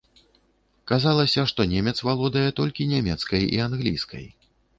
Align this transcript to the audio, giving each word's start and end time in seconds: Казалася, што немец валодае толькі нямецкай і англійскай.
Казалася, 0.91 1.41
што 1.51 1.61
немец 1.73 1.93
валодае 2.07 2.47
толькі 2.61 2.89
нямецкай 2.95 3.41
і 3.55 3.61
англійскай. 3.69 4.27